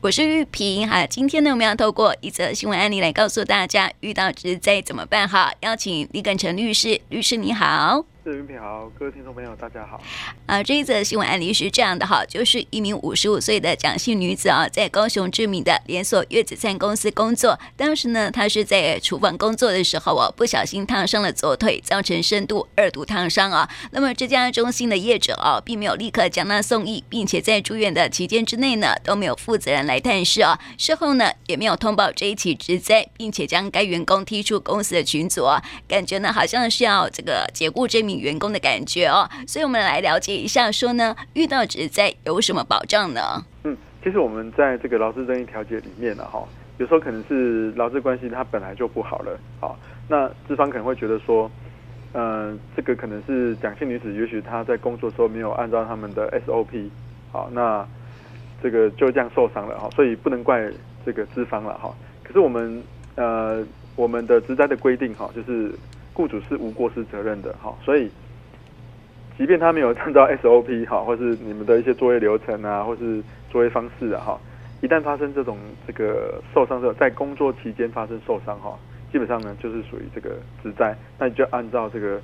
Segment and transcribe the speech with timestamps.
[0.00, 1.04] 我是玉萍哈。
[1.04, 5.52] 今天呢，我们要透过一则新闻案例来告诉大家，遇到职灾怎么办哈？
[5.62, 8.04] 邀请李耿成律师，律师你好。
[8.24, 10.02] 是玉萍好，各位听众朋友大家好。
[10.44, 17.58] 啊，这一则新闻案例是这样的哈，就是一名五十五岁的蒋姓女子啊，在高雄知名的连锁月子餐公司工作。
[17.76, 23.70] 当时呢，她是在厨房工作的时候啊，不小心烫伤了左腿，造成深度二度烫伤啊。
[23.92, 30.58] 那么这家中心的业者啊，并没有立刻将她送医，并且在住院的期间之内呢，都没有负责人来探视啊。
[30.76, 35.62] 事后呢，也没有通报这一起职灾，并且将该员工踢出公司的群组啊。
[35.86, 43.44] 感觉呢，好像是要这个解雇这员工的感觉哦，所以我们来了解一下，说呢，遇到职灾有什么保障呢？
[43.64, 46.42] 嗯，其实我们在这个劳资争议调解里面呢，哈，
[46.78, 51.50] 有时候可能是劳资关系它本来就不好了，好，那资方可能会觉得说，
[52.12, 56.88] 嗯、这个可能是蒋姓女子，也许她在工作的时候没有按照他们的 SOP，
[57.32, 57.86] 好，那
[58.62, 60.70] 这个就这样受伤了哈，所以不能怪
[61.04, 61.94] 这个资方了哈。
[62.22, 62.82] 可是我们
[63.16, 63.64] 呃，
[63.96, 65.72] 我们的职灾的规定哈，就是。
[66.18, 68.10] 雇主是无过失责任的，哈，所以
[69.36, 74.40] 即便他没有按照 SOP 哈，或是你们的一些作业流程啊，或是作业方式啊，哈，
[74.82, 78.76] 一旦发生这种这个受伤的，在工作期间发生受伤哈，
[79.12, 80.30] 基本上呢就是属于这个
[80.60, 82.20] 职灾，那你就按照这个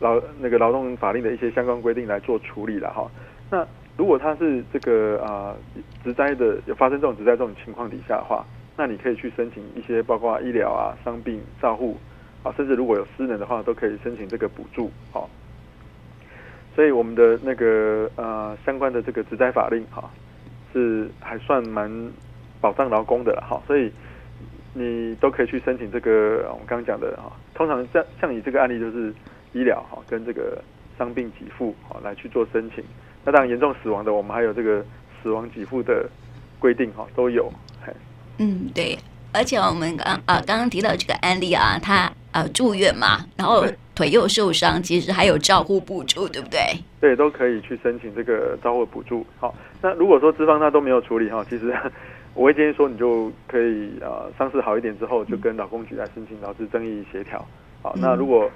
[0.00, 3.08] 劳那个劳动法令的一些相关规定来做处理了哈。
[3.48, 3.64] 那
[3.96, 5.54] 如果他是这个啊
[6.02, 8.44] 职灾的有发生这种职灾这种情况底下的话，
[8.76, 11.96] 那你可以去申请一些包括医疗啊、伤病照护。
[12.56, 14.90] 甚至如果有私人的话，都可以申请这个补助。
[15.12, 15.30] 好，
[16.74, 20.10] 所以我们的那个呃相关的这个职灾法令哈，
[20.72, 21.90] 是还算蛮
[22.60, 23.62] 保障劳工的了哈。
[23.66, 23.90] 所以
[24.74, 27.32] 你都可以去申请这个我们刚刚讲的哈。
[27.54, 29.12] 通常像像你这个案例就是
[29.52, 30.62] 医疗哈跟这个
[30.98, 32.84] 伤病给付哈来去做申请。
[33.24, 34.84] 那当然严重死亡的，我们还有这个
[35.22, 36.08] 死亡给付的
[36.58, 37.52] 规定哈都有。
[38.38, 38.98] 嗯，对。
[39.32, 46.60] 而且我们刚啊刚刚提到这个案例啊，他呃住院嘛，然后腿又受伤，其实还有照护补助，对不对？
[47.00, 49.24] 对，都可以去申请这个照护补助。
[49.40, 51.74] 好，那如果说资方他都没有处理哈，其实
[52.34, 57.42] 我会建议说，你就可以呃伤势好一点之后，就跟劳工局来申请劳资争议协调。
[57.80, 58.50] 好，那如果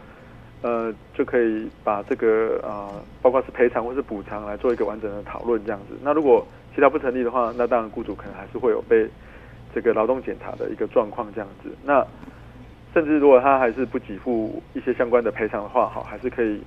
[0.61, 2.91] 呃就可以把这个呃
[3.23, 5.97] 包括是赔偿或是补偿来做一个完整的讨论这样子。
[6.03, 9.09] 那如果其他不成立的话，那当然雇主可能还是会有被。
[9.73, 12.05] 这个劳动检查的一个状况这样子，那
[12.93, 16.61] 甚至如果他还是不给付一些相关的赔偿的话，好，还是可以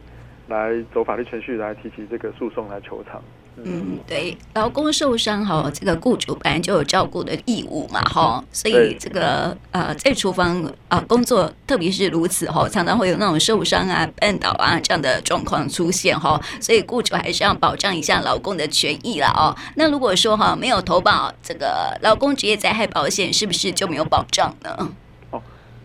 [0.48, 3.22] 来走法律程序来提起这个诉讼来求偿。
[3.56, 19.56] 嗯，对，劳工受伤哈，这个雇主本来就有照顾的义务嘛，哈，所以这个呃，在厨房啊、呃、工作，特别是如此哈，常常会有那种受伤啊、绊倒啊这样的状况出现哈，所以雇主还是要保障一下劳工的权益了哦。
[19.76, 24.90] 那如果说哈没有投保这个劳工职业灾害保险，是不是就没有保障呢？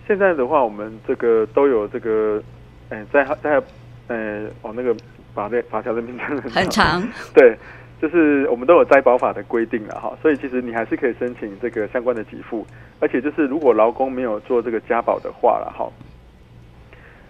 [0.08, 2.42] 哦，现在的话，我们这个都有这个，
[2.88, 3.66] 哎，灾害灾害，
[4.08, 4.96] 呃，哦那个。
[5.34, 7.00] 法律法条的名称很长，
[7.32, 7.56] 对，
[8.02, 12.66] 就是我们都有灾保法的规定了哈，所以其实你还是可以申请这个相关的给付，
[12.98, 15.88] 而且就是如果劳工没有做这个加保的话了哈，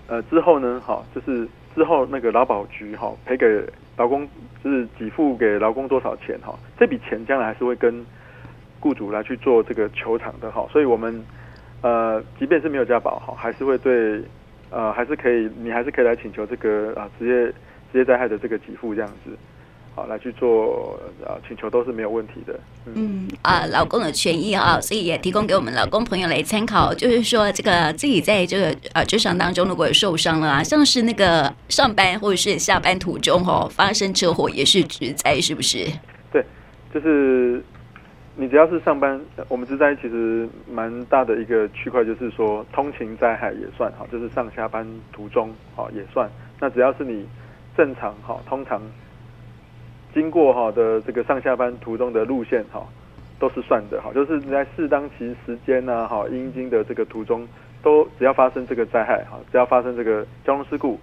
[0.06, 3.62] 呃之后呢，哈，就是之后那个劳保局哈赔给
[3.98, 4.26] 劳工，
[4.64, 8.06] 就是给付给劳工多少钱哈，这笔钱将来还是会跟
[8.80, 11.22] 雇主来去做这个求偿的哈，所以我们
[11.82, 14.22] 呃即便是没有家保哈，还是会对
[14.70, 17.54] 呃还是可以，你还是可以来请求这个啊职业。
[17.90, 19.30] 职业灾害的这个给付这样子，
[19.94, 22.52] 好来去做啊，请求都是没有问题的。
[22.84, 26.92] 嗯，嗯啊，老公的权益啊，所以也提供给我们老公朋友来参考。
[26.92, 35.86] 就是说，这个自己在这个呃职场当中，如果有受伤了啊，像是那个上班或者是下班途中哦，发生车祸也是职灾，是不是？
[36.30, 36.44] 对，
[36.92, 37.64] 就是
[38.40, 46.30] 你只要是上班，我们职灾其实蛮大的一个区块，就是说通勤灾害也算哈，就是上下班途中好也算。
[46.60, 47.26] 那只要是你。
[47.76, 48.82] 正常哈，通常
[50.12, 52.84] 经过哈的这个上下班途中的路线哈，
[53.38, 57.46] 都是算的哈，就是你在适当其时间呐哈，应经的这个途中，
[57.80, 60.98] 都只要发生这个灾害哈，只要发生这个交通事故，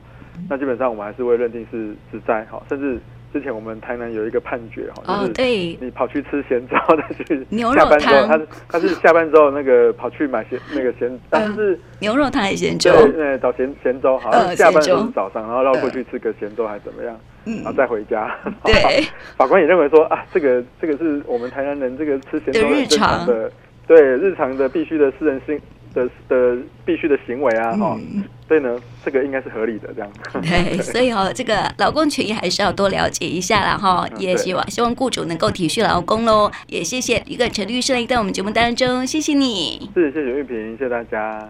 [0.50, 3.00] 那基本上我们还是会认定是职灾哈，甚至。
[3.36, 5.52] 之前我们台南有一个判决哈，就是
[5.82, 7.46] 你跑去吃咸粥的去
[7.76, 8.40] 下班之后，他
[8.70, 12.94] 他是下班之后那个跑去买咸那个咸，但是牛肉汤还是咸粥？
[13.12, 18.34] 对，找咸咸粥，好像下班的时候早上，然后绕过去吃个咸粥还怎么样，然后再回家。
[18.64, 19.06] 对，
[19.36, 23.28] 法官也认为说啊，这个这个是我们台南人这个吃咸粥的日常。
[23.28, 23.52] 的，
[23.86, 25.60] 对日常的必须的私人性
[25.94, 30.12] 的的必须的行为啊，哈、嗯，所以呢，这个应该是合理的这样。
[30.42, 33.76] 对，所以哦，这个劳工权益还是要多了解一下啦。
[33.76, 36.52] 哈，也希望希望雇主能够体恤劳工喽。
[36.68, 39.90] 也谢谢一个陈律师来到我们节目当中，谢谢你。
[39.96, 41.44] 是，谢谢玉萍，谢谢大家。